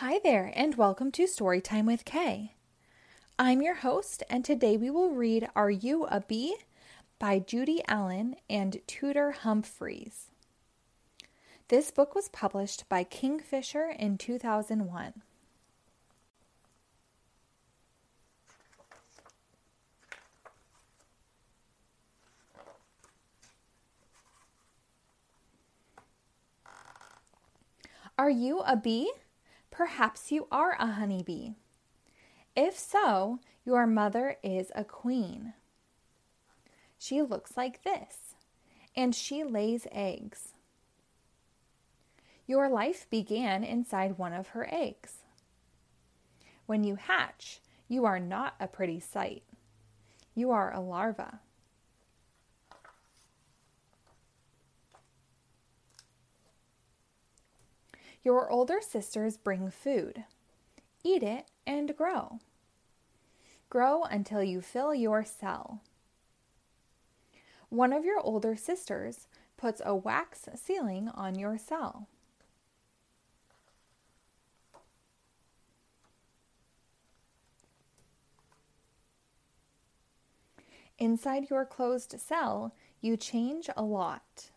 [0.00, 2.52] Hi there, and welcome to Storytime with K.
[3.38, 6.54] I'm your host, and today we will read Are You a Bee?
[7.18, 10.26] by Judy Allen and Tudor Humphries.
[11.68, 15.14] This book was published by Kingfisher in 2001.
[28.18, 29.10] Are you a bee?
[29.70, 31.50] Perhaps you are a honeybee.
[32.54, 35.52] If so, your mother is a queen.
[36.98, 38.34] She looks like this,
[38.94, 40.54] and she lays eggs.
[42.46, 45.18] Your life began inside one of her eggs.
[46.66, 49.42] When you hatch, you are not a pretty sight.
[50.34, 51.40] You are a larva.
[58.26, 60.24] Your older sisters bring food.
[61.04, 62.40] Eat it and grow.
[63.70, 65.80] Grow until you fill your cell.
[67.68, 72.08] One of your older sisters puts a wax ceiling on your cell.
[80.98, 84.50] Inside your closed cell, you change a lot.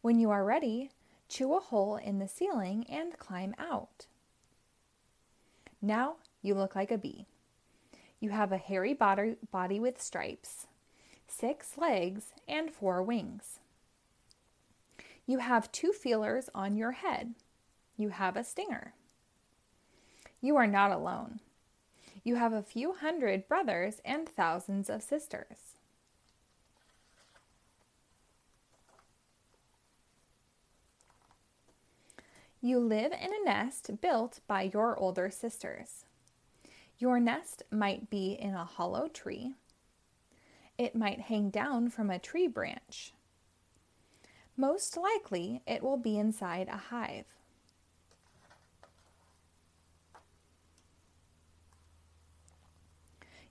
[0.00, 0.90] When you are ready,
[1.32, 4.06] chew a hole in the ceiling and climb out.
[5.80, 7.26] Now you look like a bee.
[8.20, 10.66] You have a hairy body, with stripes,
[11.26, 13.60] six legs, and four wings.
[15.26, 17.34] You have two feelers on your head.
[17.96, 18.92] You have a stinger.
[20.40, 21.40] You are not alone.
[22.22, 25.76] You have a few hundred brothers and thousands of sisters.
[32.64, 36.04] You live in a nest built by your older sisters.
[36.96, 39.54] Your nest might be in a hollow tree.
[40.78, 43.14] It might hang down from a tree branch.
[44.56, 47.26] Most likely, it will be inside a hive.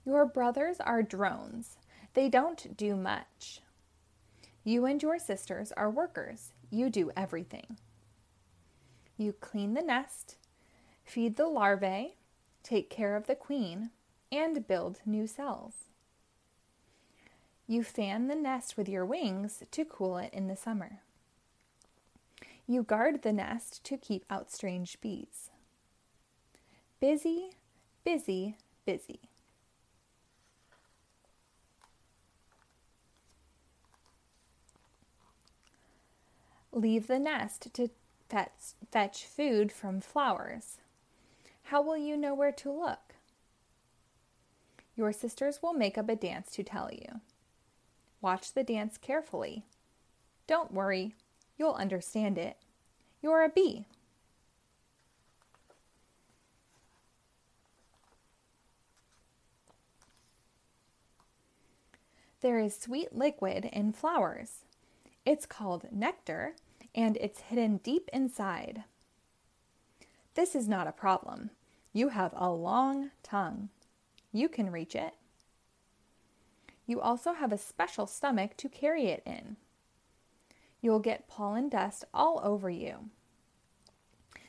[0.06, 1.76] Your brothers are drones.
[2.14, 3.60] They don't do much.
[4.64, 6.54] You and your sisters are workers.
[6.70, 7.76] You do everything.
[9.16, 10.36] You clean the nest,
[11.04, 12.16] feed the larvae,
[12.62, 13.90] take care of the queen,
[14.30, 15.84] and build new cells.
[17.66, 21.00] You fan the nest with your wings to cool it in the summer.
[22.66, 25.50] You guard the nest to keep out strange bees.
[27.00, 27.50] Busy,
[28.04, 28.56] busy,
[28.86, 29.20] busy.
[36.72, 37.90] Leave the nest to
[38.90, 40.78] fetch food from flowers.
[41.64, 43.14] How will you know where to look?
[44.96, 47.20] Your sisters will make up a dance to tell you.
[48.20, 49.64] Watch the dance carefully.
[50.46, 51.14] Don't worry,
[51.58, 52.56] you'll understand it.
[53.20, 53.86] You're a bee.
[62.40, 64.64] There is sweet liquid in flowers.
[65.24, 66.54] It's called nectar
[66.94, 68.84] and it's hidden deep inside.
[70.34, 71.50] This is not a problem.
[71.92, 73.68] You have a long tongue.
[74.32, 75.14] You can reach it.
[76.86, 79.56] You also have a special stomach to carry it in.
[80.80, 83.10] You'll get pollen dust all over you.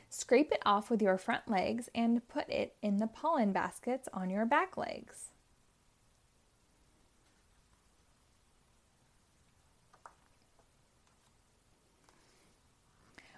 [0.08, 4.30] Scrape it off with your front legs and put it in the pollen baskets on
[4.30, 5.30] your back legs.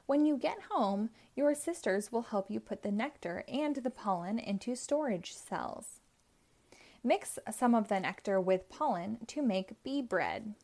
[0.07, 4.39] When you get home, your sisters will help you put the nectar and the pollen
[4.39, 6.01] into storage cells.
[7.03, 10.55] Mix some of the nectar with pollen to make bee bread.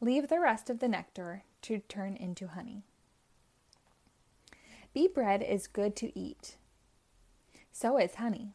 [0.00, 2.82] Leave the rest of the nectar to turn into honey.
[4.92, 6.56] Bee bread is good to eat.
[7.72, 8.52] So is honey.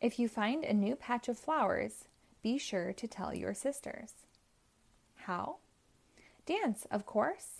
[0.00, 2.06] If you find a new patch of flowers,
[2.42, 4.12] be sure to tell your sisters.
[5.26, 5.56] How?
[6.46, 7.59] Dance, of course.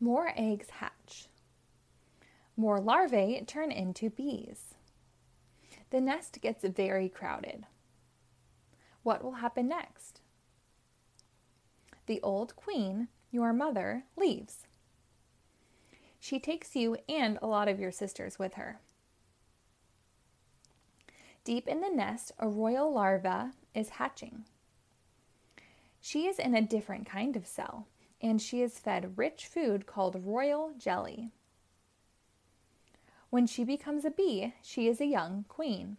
[0.00, 1.28] More eggs hatch.
[2.56, 4.74] More larvae turn into bees.
[5.90, 7.64] The nest gets very crowded.
[9.02, 10.20] What will happen next?
[12.06, 14.66] The old queen, your mother, leaves.
[16.18, 18.80] She takes you and a lot of your sisters with her.
[21.44, 24.44] Deep in the nest, a royal larva is hatching.
[26.00, 27.86] She is in a different kind of cell,
[28.20, 31.30] and she is fed rich food called royal jelly.
[33.30, 35.98] When she becomes a bee, she is a young queen.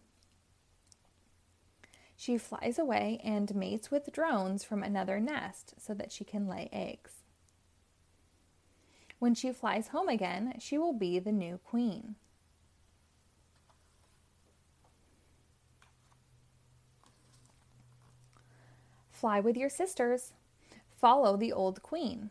[2.15, 6.69] She flies away and mates with drones from another nest so that she can lay
[6.73, 7.23] eggs.
[9.19, 12.15] When she flies home again, she will be the new queen.
[19.11, 20.33] Fly with your sisters.
[20.99, 22.29] Follow the old queen.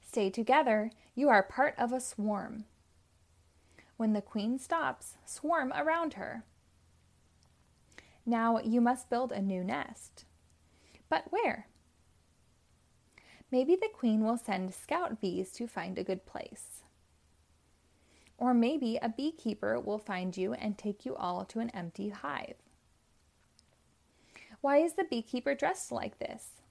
[0.00, 0.90] Stay together.
[1.14, 2.64] You are part of a swarm.
[3.98, 6.44] When the queen stops, swarm around her.
[8.24, 10.24] Now you must build a new nest.
[11.10, 11.66] But where?
[13.50, 16.82] Maybe the queen will send scout bees to find a good place.
[18.38, 22.56] Or maybe a beekeeper will find you and take you all to an empty hive.
[24.62, 26.62] Why is the beekeeper dressed like this?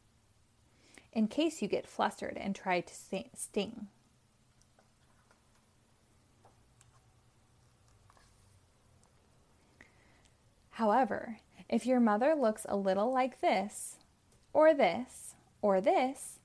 [1.18, 2.94] In case you get flustered and try to
[3.34, 3.88] sting.
[10.69, 13.96] However, if your mother looks a little like this,
[14.54, 16.38] or this, or this,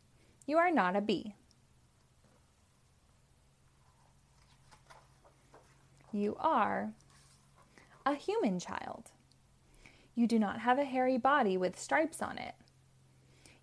[0.46, 1.34] you are not a bee.
[6.14, 6.94] You are
[8.06, 9.10] a human child.
[10.14, 12.54] You do not have a hairy body with stripes on it.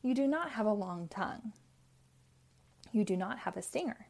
[0.01, 1.53] You do not have a long tongue.
[2.91, 4.07] You do not have a stinger.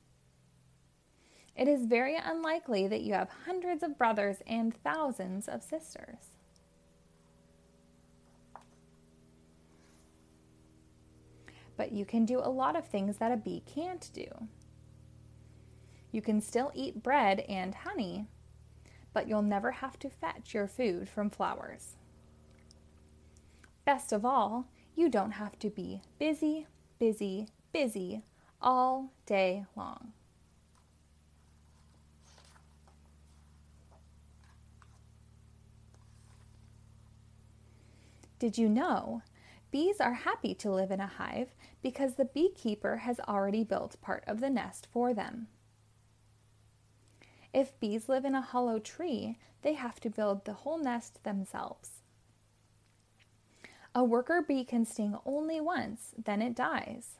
[1.55, 6.39] It is very unlikely that you have hundreds of brothers and thousands of sisters.
[11.79, 14.27] but you can do a lot of things that a bee can't do.
[16.11, 18.25] You can still eat bread and honey,
[19.13, 21.95] but you'll never have to fetch your food from flowers.
[23.85, 26.67] Best of all, you don't have to be busy,
[26.99, 28.23] busy, busy
[28.61, 30.13] all day long.
[38.39, 39.21] Did you know
[39.71, 41.53] Bees are happy to live in a hive
[41.83, 45.47] because the beekeeper has already built part of the nest for them.
[47.53, 51.98] If bees live in a hollow tree, they have to build the whole nest themselves.
[53.95, 57.15] A worker bee can sting only once, then it dies.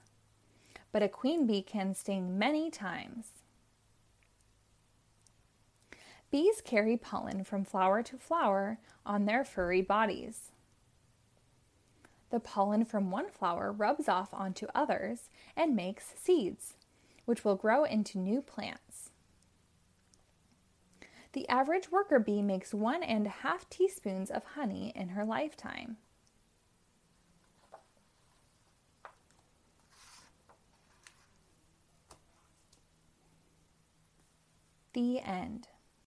[0.92, 3.28] But a queen bee can sting many times.
[6.32, 10.52] Bees carry pollen from flower to flower on their furry bodies.
[12.30, 16.76] The pollen from one flower rubs off onto others and makes seeds,
[17.26, 19.10] which will grow into new plants.
[21.34, 25.98] The average worker bee makes one and a half teaspoons of honey in her lifetime.
[34.94, 35.68] The end.